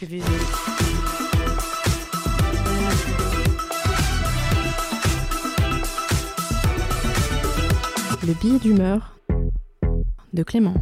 [0.00, 0.06] Le
[8.40, 9.18] billet d'humeur
[10.32, 10.74] de Clément.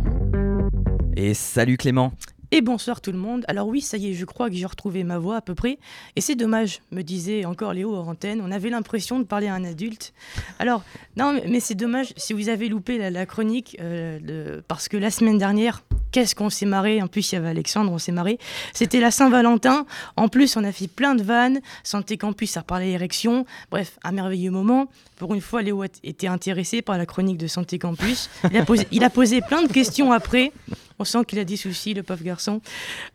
[1.17, 2.13] Et salut Clément
[2.53, 3.45] et bonsoir tout le monde.
[3.49, 5.79] Alors oui, ça y est, je crois que j'ai retrouvé ma voix à peu près.
[6.15, 8.41] Et c'est dommage, me disait encore Léo hors antenne.
[8.41, 10.13] On avait l'impression de parler à un adulte.
[10.61, 10.85] Alors,
[11.17, 15.39] non, mais c'est dommage si vous avez loupé la, chronique, euh, parce que la semaine
[15.39, 17.03] dernière, qu'est-ce qu'on s'est marré.
[17.03, 18.39] En plus, il y avait Alexandre, on s'est marré.
[18.73, 19.87] C'était la Saint-Valentin.
[20.17, 21.61] En plus, on a fait plein de vannes.
[21.83, 23.47] Santé Campus a parlé érection.
[23.71, 24.89] Bref, un merveilleux moment.
[25.17, 28.29] Pour une fois, Léo était intéressé par la chronique de Santé Campus.
[28.51, 30.53] Il a posé, il a posé plein de questions après.
[30.99, 32.61] On sent qu'il a des soucis, le pauvre garçon.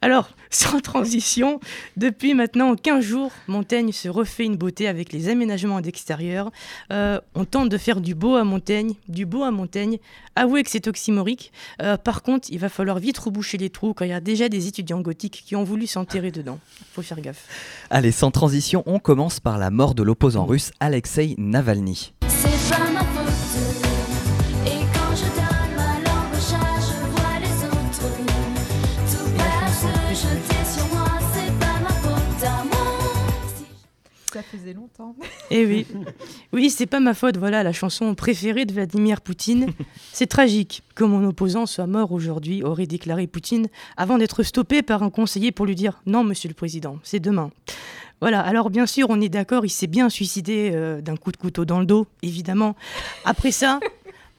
[0.02, 1.60] Alors, sans transition,
[1.98, 6.52] depuis maintenant 15 jours, Montaigne se refait une beauté avec les aménagements d'extérieur.
[6.92, 9.98] Euh, on tente de faire du beau à Montaigne, du beau à Montaigne.
[10.36, 11.52] Avouez que c'est oxymorique.
[11.82, 14.50] Euh, par contre, il va falloir vite reboucher les trous quand il y a déjà
[14.50, 16.60] des étudiants gothiques qui ont voulu s'enterrer dedans.
[16.94, 17.48] Faut faire gaffe.
[17.90, 22.14] Allez, sans transition, on commence par la mort de l'opposant russe Alexei Navalny.
[34.52, 35.16] Faisait longtemps.
[35.50, 35.86] Eh oui,
[36.52, 37.38] oui, c'est pas ma faute.
[37.38, 39.68] Voilà la chanson préférée de Vladimir Poutine.
[40.12, 45.04] C'est tragique que mon opposant soit mort aujourd'hui, aurait déclaré Poutine, avant d'être stoppé par
[45.04, 47.52] un conseiller pour lui dire non, Monsieur le Président, c'est demain.
[48.20, 51.38] Voilà, alors bien sûr, on est d'accord, il s'est bien suicidé euh, d'un coup de
[51.38, 52.76] couteau dans le dos, évidemment.
[53.26, 53.80] Après ça,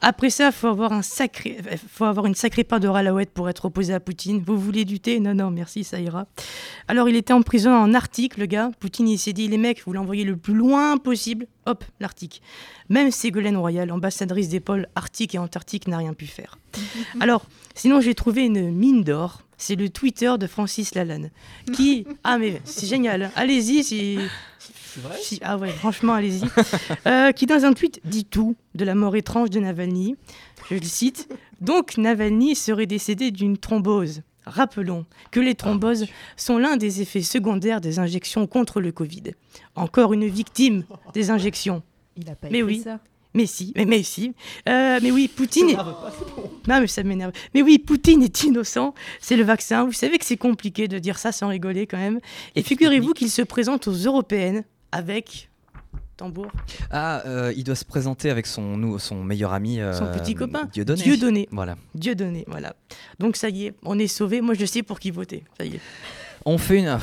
[0.05, 3.63] après ça, faut avoir un sacré, faut avoir une sacrée part de ralaouette pour être
[3.63, 4.43] opposé à Poutine.
[4.45, 6.27] Vous voulez du thé Non, non, merci, ça ira.
[6.89, 8.71] Alors, il était en prison en Arctique, le gars.
[8.81, 11.47] Poutine, il s'est dit, les mecs, vous l'envoyez le plus loin possible.
[11.65, 12.41] Hop, l'Arctique.
[12.89, 16.57] Même Ségolène Royal, ambassadrice des pôles Arctique et Antarctique, n'a rien pu faire.
[17.21, 19.41] Alors, sinon, j'ai trouvé une mine d'or.
[19.65, 21.29] C'est le Twitter de Francis Lalanne.
[21.71, 22.05] Qui.
[22.25, 23.31] Ah, mais c'est génial.
[23.37, 24.19] Allez-y, si
[25.41, 26.43] ah ouais, franchement, allez-y.
[27.07, 30.17] Euh, qui, dans un tweet, dit tout de la mort étrange de Navalny.
[30.69, 31.29] Je le cite.
[31.61, 34.21] Donc, Navalny serait décédé d'une thrombose.
[34.45, 39.31] Rappelons que les thromboses sont l'un des effets secondaires des injections contre le Covid.
[39.75, 41.83] Encore une victime des injections.
[42.17, 42.81] Il a pas mais oui.
[42.81, 42.99] ça?
[43.33, 44.33] Mais si, mais, mais si.
[44.69, 45.75] Euh, mais oui, Poutine est...
[45.75, 47.31] Non, mais ça m'énerve.
[47.53, 48.93] Mais oui, Poutine est innocent.
[49.19, 49.85] C'est le vaccin.
[49.85, 52.19] Vous savez que c'est compliqué de dire ça sans rigoler quand même.
[52.55, 55.49] Et figurez-vous qu'il se présente aux européennes avec
[56.15, 56.47] tambour.
[56.91, 59.79] Ah, euh, il doit se présenter avec son, son meilleur ami.
[59.79, 60.69] Euh, son petit copain.
[60.71, 61.01] Dieudonné.
[61.01, 61.49] Dieudonné.
[61.51, 61.75] Voilà.
[61.95, 62.75] Dieudonné, voilà.
[63.19, 64.41] Donc ça y est, on est sauvé.
[64.41, 65.43] Moi, je sais pour qui voter.
[65.57, 65.81] Ça y est.
[66.45, 66.87] On fait, une...
[66.87, 66.99] Ah,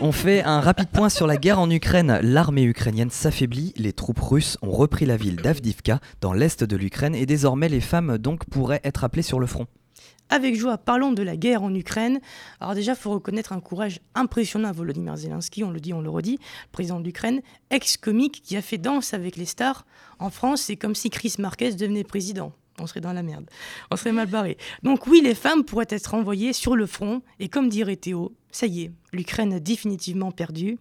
[0.00, 2.18] on fait un rapide point sur la guerre en Ukraine.
[2.22, 7.14] L'armée ukrainienne s'affaiblit, les troupes russes ont repris la ville d'Avdivka dans l'est de l'Ukraine
[7.14, 9.68] et désormais les femmes donc pourraient être appelées sur le front.
[10.28, 12.18] Avec joie, parlons de la guerre en Ukraine.
[12.58, 16.00] Alors déjà, il faut reconnaître un courage impressionnant à Volodymyr Zelensky, on le dit, on
[16.00, 16.38] le redit,
[16.72, 19.86] président de l'Ukraine, ex-comique qui a fait danse avec les stars.
[20.18, 23.48] En France, c'est comme si Chris Marquez devenait président on serait dans la merde.
[23.90, 24.56] On serait mal barré.
[24.82, 27.22] Donc oui, les femmes pourraient être envoyées sur le front.
[27.38, 30.78] Et comme dirait Théo, ça y est, l'Ukraine a définitivement perdu.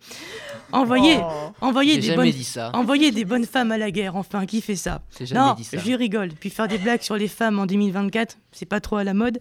[0.72, 1.72] Envoyez, oh.
[1.74, 2.32] des bonnes,
[2.74, 4.16] envoyez des bonnes femmes à la guerre.
[4.16, 5.02] Enfin, qui fait ça?
[5.34, 6.30] Non, je rigole.
[6.40, 9.40] Puis faire des blagues sur les femmes en 2024, c'est pas trop à la mode.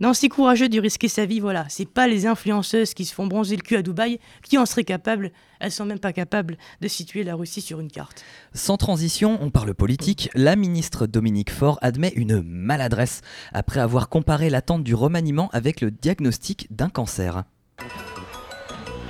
[0.00, 1.40] Non, c'est courageux de risquer sa vie.
[1.40, 4.64] Voilà, c'est pas les influenceuses qui se font bronzer le cul à Dubaï qui en
[4.64, 5.30] seraient capables.
[5.60, 8.24] Elles sont même pas capables de situer la Russie sur une carte.
[8.54, 10.30] Sans transition, on parle politique.
[10.34, 13.20] La ministre Dominique Faure admet une maladresse
[13.52, 17.44] après avoir comparé l'attente du remaniement avec le diagnostic d'un cancer.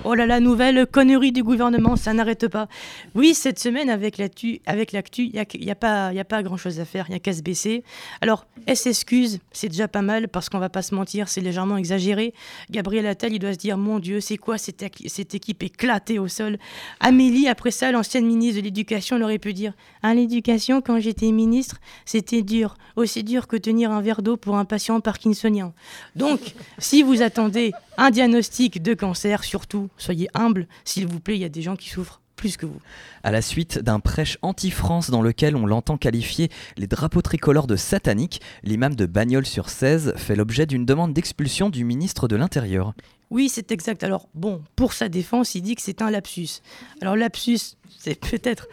[0.07, 2.69] Oh là là, nouvelle connerie du gouvernement, ça n'arrête pas.
[3.15, 6.85] Oui, cette semaine, avec l'actu, il n'y a, y a, pas, a pas grand-chose à
[6.85, 7.85] faire, il n'y a qu'à se baisser.
[8.21, 11.79] Alors, elle s'excuse, c'est déjà pas mal, parce qu'on va pas se mentir, c'est légèrement
[11.79, 12.35] exagéré.
[12.71, 16.59] Gabriel Attal, il doit se dire, mon Dieu, c'est quoi cette, équipe éclatée au sol?
[17.01, 19.73] Amélie, après ça, l'ancienne ministre de l'Éducation, elle aurait pu dire,
[20.03, 24.59] hein, l'éducation, quand j'étais ministre, c'était dur, aussi dur que tenir un verre d'eau pour
[24.59, 25.73] un patient parkinsonien.
[26.15, 26.41] Donc,
[26.77, 31.45] si vous attendez un diagnostic de cancer, surtout, soyez humble, s'il vous plaît, il y
[31.45, 32.81] a des gens qui souffrent plus que vous.
[33.23, 37.77] À la suite d'un prêche anti-France dans lequel on l'entend qualifier les drapeaux tricolores de
[37.77, 42.93] sataniques, l'imam de Bagnols sur 16 fait l'objet d'une demande d'expulsion du ministre de l'Intérieur.
[43.31, 44.05] Oui, c'est exact.
[44.05, 46.61] Alors, bon, pour sa défense, il dit que c'est un lapsus.
[47.01, 48.69] Alors, lapsus, c'est peut-être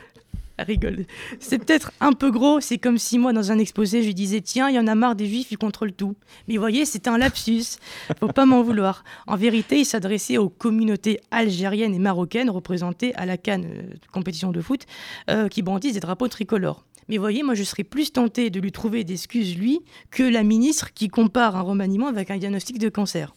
[0.63, 1.05] rigole.
[1.39, 4.69] C'est peut-être un peu gros, c'est comme si moi, dans un exposé, je disais Tiens,
[4.69, 6.15] il y en a marre des juifs, ils contrôlent tout.
[6.47, 7.77] Mais vous voyez, c'était un lapsus.
[8.19, 9.03] Faut pas m'en vouloir.
[9.27, 13.81] En vérité, il s'adressait aux communautés algériennes et marocaines représentées à la Cannes, euh,
[14.11, 14.85] compétition de foot,
[15.29, 16.85] euh, qui brandissent des drapeaux tricolores.
[17.07, 19.81] Mais voyez, moi, je serais plus tenté de lui trouver d'excuses, lui,
[20.11, 23.33] que la ministre qui compare un remaniement avec un diagnostic de cancer.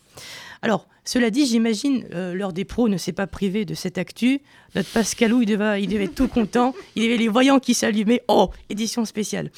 [0.62, 4.40] Alors, Cela dit, j'imagine, euh, l'heure des pros ne s'est pas privé de cette actu.
[4.74, 6.74] Notre Pascalou, il devait, il devait être tout content.
[6.96, 8.22] Il y avait les voyants qui s'allumaient.
[8.26, 9.50] Oh, édition spéciale.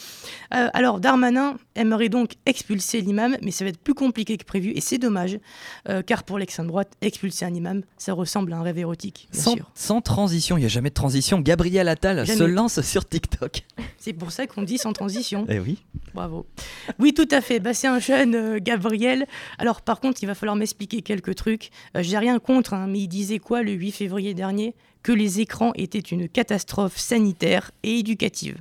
[0.54, 4.72] Euh, alors, Darmanin aimerait donc expulser l'imam, mais ça va être plus compliqué que prévu.
[4.74, 5.38] Et c'est dommage,
[5.88, 9.40] euh, car pour l'extrême droite, expulser un imam, ça ressemble à un rêve érotique, bien
[9.40, 9.70] Sans, sûr.
[9.74, 11.40] sans transition, il n'y a jamais de transition.
[11.40, 13.62] Gabriel Attal se lance sur TikTok.
[13.98, 15.46] C'est pour ça qu'on dit sans transition.
[15.48, 15.78] Eh oui.
[16.12, 16.46] Bravo.
[16.98, 17.60] Oui, tout à fait.
[17.60, 19.26] Bah, c'est un jeune Gabriel.
[19.58, 21.70] Alors, par contre, il va falloir m'expliquer quelques trucs.
[21.96, 24.74] Euh, J'ai rien contre, hein, mais il disait quoi le 8 février dernier?
[25.04, 28.60] Que les écrans étaient une catastrophe sanitaire et éducative.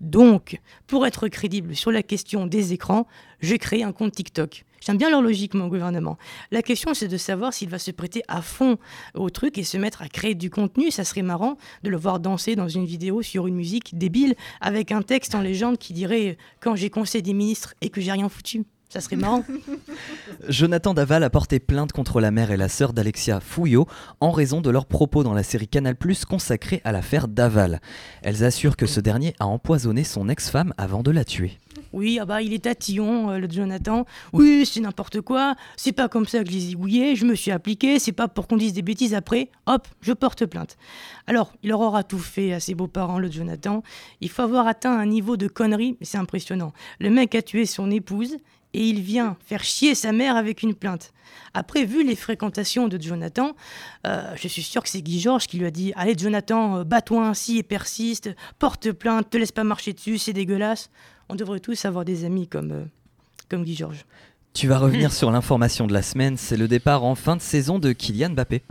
[0.00, 3.06] Donc, pour être crédible sur la question des écrans,
[3.40, 4.64] j'ai créé un compte TikTok.
[4.80, 6.16] J'aime bien leur logique, mon gouvernement.
[6.50, 8.78] La question, c'est de savoir s'il va se prêter à fond
[9.14, 10.90] au truc et se mettre à créer du contenu.
[10.90, 14.90] Ça serait marrant de le voir danser dans une vidéo sur une musique débile avec
[14.90, 18.30] un texte en légende qui dirait Quand j'ai conseil des ministres et que j'ai rien
[18.30, 18.64] foutu.
[18.90, 19.44] Ça serait marrant.
[20.48, 23.86] Jonathan Daval a porté plainte contre la mère et la sœur d'Alexia Fouillot
[24.18, 27.80] en raison de leurs propos dans la série Canal Plus consacrée à l'affaire Daval.
[28.22, 31.52] Elles assurent que ce dernier a empoisonné son ex-femme avant de la tuer.
[31.92, 34.06] Oui, ah bah, il est tatillon, euh, le Jonathan.
[34.32, 35.54] Oui, c'est n'importe quoi.
[35.76, 37.16] C'est pas comme ça que je les zigouillais.
[37.16, 37.98] Je me suis appliqué.
[37.98, 39.50] C'est pas pour qu'on dise des bêtises après.
[39.66, 40.76] Hop, je porte plainte.
[41.26, 43.82] Alors, il leur aura tout fait à ses beaux-parents, le Jonathan.
[44.20, 46.72] Il faut avoir atteint un niveau de connerie, mais c'est impressionnant.
[47.00, 48.36] Le mec a tué son épouse
[48.74, 51.12] et il vient faire chier sa mère avec une plainte.
[51.54, 53.56] Après, vu les fréquentations de Jonathan,
[54.06, 56.84] euh, je suis sûr que c'est Guy Georges qui lui a dit Allez, Jonathan, euh,
[56.84, 60.90] bats-toi ainsi et persiste, porte plainte, te laisse pas marcher dessus, c'est dégueulasse.
[61.28, 62.84] On devrait tous avoir des amis comme, euh,
[63.48, 64.04] comme Guy Georges.
[64.52, 67.78] Tu vas revenir sur l'information de la semaine, c'est le départ en fin de saison
[67.78, 68.62] de Kylian Mbappé.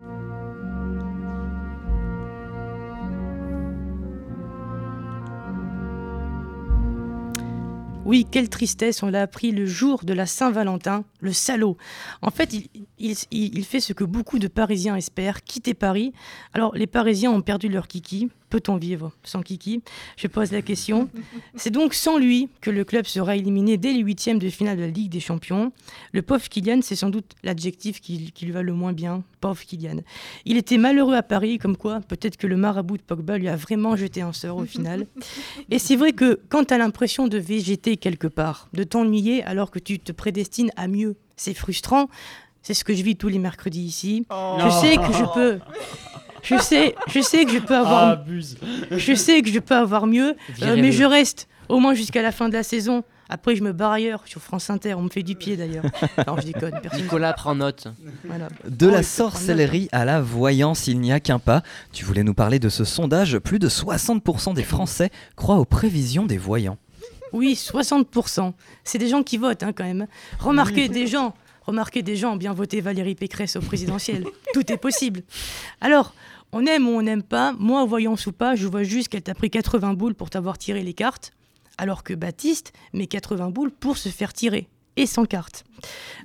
[8.10, 11.78] Oui, quelle tristesse, on l'a appris le jour de la Saint-Valentin, le salaud.
[12.24, 12.68] En fait, il,
[13.00, 16.14] il- fait ce que beaucoup de Parisiens espèrent, quitter Paris.
[16.54, 18.30] Alors, les Parisiens ont perdu leur kiki.
[18.50, 19.82] Peut-on vivre sans kiki?
[20.18, 21.08] Je pose la question.
[21.56, 24.82] C'est donc sans lui que le club sera éliminé dès les huitièmes de finale de
[24.82, 25.72] la Ligue des Champions.
[26.14, 29.24] Le pauvre Kylian, c'est sans doute l'adjectif qui, qui lui va le moins bien.
[29.40, 29.98] Pauvre Kylian.
[30.46, 33.56] Il était malheureux à Paris, comme quoi peut-être que le marabout de Pogba lui a
[33.56, 35.06] vraiment jeté un sort au final.
[35.70, 39.70] Et c'est vrai que quand tu as l'impression de végéter quelque part, de t'ennuyer alors
[39.70, 42.10] que tu te prédestines à mieux, c'est frustrant.
[42.62, 44.26] C'est ce que je vis tous les mercredis ici.
[44.30, 45.60] Je sais que je peux.
[46.44, 48.10] Je sais, je sais que je peux avoir.
[48.10, 48.58] abuse.
[48.92, 52.32] Je sais que je peux avoir mieux, euh, mais je reste au moins jusqu'à la
[52.32, 53.04] fin de la saison.
[53.32, 54.96] Après, je me barre ailleurs sur France Inter.
[54.96, 55.84] On me fait du pied d'ailleurs.
[56.28, 56.80] Non, je déconne.
[56.82, 57.02] Personne.
[57.02, 57.88] Nicolas prend note.
[58.26, 58.48] Voilà.
[58.68, 61.62] De Oh, la prendre sorcellerie à la voyance, il n'y a qu'un pas.
[61.92, 66.26] Tu voulais nous parler de ce sondage, plus de 60% des Français croient aux prévisions
[66.26, 66.78] des voyants.
[67.34, 68.54] Oui, 60%.
[68.84, 70.08] C'est des gens qui votent hein, quand même.
[70.40, 71.36] Remarquez des gens.
[71.70, 74.26] Remarquez des gens ont bien voté Valérie Pécresse au présidentiel.
[74.56, 75.22] Tout est possible.
[75.82, 76.16] Alors,
[76.52, 77.54] on aime ou on n'aime pas.
[77.60, 80.82] Moi, voyance ou pas, je vois juste qu'elle t'a pris 80 boules pour t'avoir tiré
[80.82, 81.30] les cartes.
[81.78, 84.68] Alors que Baptiste met 80 boules pour se faire tirer.
[84.96, 85.64] Et sans carte.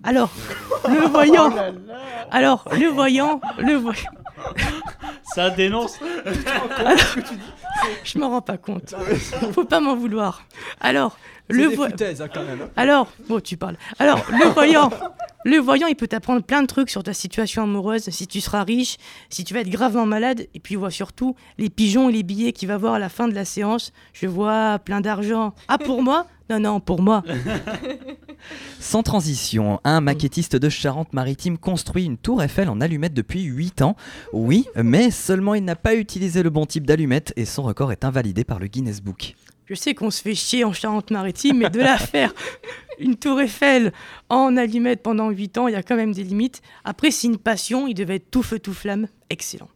[0.03, 0.33] Alors,
[0.89, 1.55] le voyant.
[2.31, 3.43] Alors, le voyant.
[3.59, 4.13] Le voyant.
[5.35, 6.01] Ça dénonce.
[8.05, 8.95] Je m'en rends pas compte.
[9.53, 10.45] Faut pas m'en vouloir.
[10.81, 11.97] Alors, le voyant.
[12.77, 13.77] Alors, bon, tu parles.
[13.99, 14.91] Alors, le voyant,
[15.45, 18.65] le voyant, il peut t'apprendre plein de trucs sur ta situation amoureuse, si tu seras
[18.65, 18.97] riche,
[19.29, 22.23] si tu vas être gravement malade, et puis il voit surtout les pigeons et les
[22.23, 23.93] billets qu'il va voir à la fin de la séance.
[24.13, 25.55] Je vois plein d'argent.
[25.69, 26.27] Ah, pour moi?
[26.51, 27.23] Non, non, pour moi.
[28.79, 33.97] Sans transition, un maquettiste de Charente-Maritime construit une tour Eiffel en allumettes depuis 8 ans.
[34.35, 38.05] Oui, mais seulement il n'a pas utilisé le bon type d'allumette et son record est
[38.05, 39.35] invalidé par le Guinness Book.
[39.67, 42.33] Je sais qu'on se fait chier en Charente-Maritime, mais de la faire
[43.01, 43.93] une tour Eiffel
[44.29, 46.63] en allumette pendant 8 ans, il y a quand même des limites.
[46.85, 49.09] Après, c'est une passion, il devait être tout feu, tout flamme.
[49.29, 49.69] Excellent.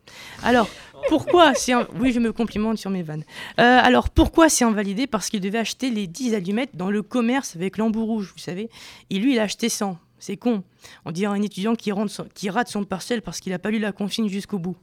[0.45, 0.69] Alors,
[1.09, 1.73] pourquoi c'est...
[1.73, 3.25] un- Oui, je me complimente sur mes vannes.
[3.59, 5.09] Euh, alors, pourquoi c'est invalidé?
[5.09, 8.69] Parce qu'il devait acheter les 10 allumettes dans le commerce avec l'embout rouge, vous savez.
[9.11, 9.99] Et lui, il a acheté 100.
[10.21, 10.62] C'est con.
[11.05, 13.71] On dirait un étudiant qui, rentre son- qui rate son partiel parce qu'il n'a pas
[13.73, 14.76] lu la consigne jusqu'au bout.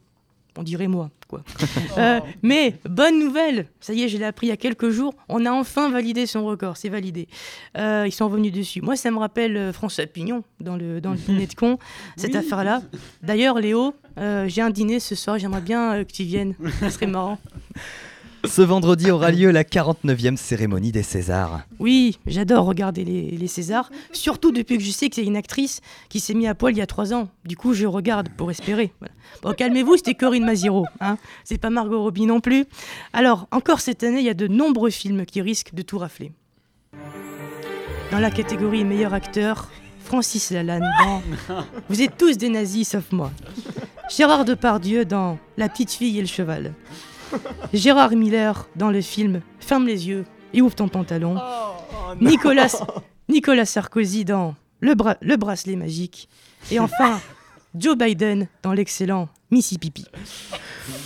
[0.58, 1.44] On dirait moi, quoi.
[1.98, 5.14] Euh, mais bonne nouvelle, ça y est, je l'ai appris il y a quelques jours.
[5.30, 7.30] On a enfin validé son record, c'est validé.
[7.78, 8.82] Euh, ils sont revenus dessus.
[8.82, 11.80] Moi, ça me rappelle euh, François Pignon dans le dans le dîner de con,
[12.18, 12.82] cette affaire-là.
[13.24, 15.38] D'ailleurs, Léo, euh, j'ai un dîner ce soir.
[15.38, 16.56] J'aimerais bien euh, que tu viennes.
[16.80, 17.38] Ça serait marrant.
[18.48, 21.62] Ce vendredi aura lieu la 49e cérémonie des Césars.
[21.80, 25.82] Oui, j'adore regarder les, les Césars, surtout depuis que je sais que c'est une actrice
[26.10, 27.30] qui s'est mise à poil il y a trois ans.
[27.46, 28.94] Du coup, je regarde pour espérer.
[29.00, 29.14] Voilà.
[29.42, 31.18] Bon, calmez-vous, c'était Corinne Maziro, hein.
[31.44, 32.66] C'est pas Margot Robbie non plus.
[33.14, 36.32] Alors, encore cette année, il y a de nombreux films qui risquent de tout rafler.
[38.12, 39.70] Dans la catégorie meilleur acteur,
[40.04, 41.22] Francis Lalanne dans
[41.90, 43.32] Vous êtes tous des nazis sauf moi.
[44.16, 46.74] Gérard Depardieu dans La petite fille et le cheval.
[47.74, 51.38] Gérard Miller dans le film Ferme les yeux et ouvre ton pantalon.
[52.22, 56.30] Nicolas, Sarkozy dans le, le bracelet magique.
[56.72, 57.20] Et enfin,
[57.76, 60.06] Joe Biden dans l'excellent Mississippi.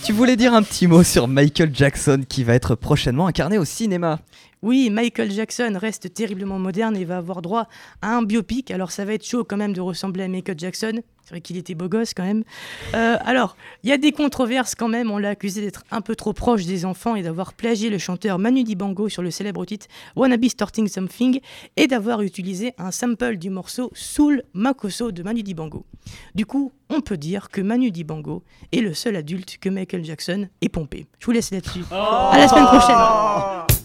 [0.04, 3.64] Tu voulais dire un petit mot sur Michael Jackson qui va être prochainement incarné au
[3.64, 4.20] cinéma.
[4.62, 7.66] Oui, Michael Jackson reste terriblement moderne et va avoir droit
[8.02, 8.70] à un biopic.
[8.70, 11.00] Alors ça va être chaud quand même de ressembler à Michael Jackson.
[11.22, 12.42] C'est vrai qu'il était beau gosse quand même.
[12.94, 15.10] Euh, alors, il y a des controverses quand même.
[15.10, 18.38] On l'a accusé d'être un peu trop proche des enfants et d'avoir plagié le chanteur
[18.38, 19.86] Manu Dibango sur le célèbre titre
[20.16, 21.40] Wanna Be Starting Something
[21.76, 25.86] et d'avoir utilisé un sample du morceau Soul Makoso de Manu Dibango.
[26.34, 30.48] Du coup, on peut dire que Manu Dibango est le seul adulte que Michael Jackson
[30.60, 31.06] ait pompé.
[31.20, 31.84] Je vous laisse là-dessus.
[31.92, 33.79] À la semaine prochaine.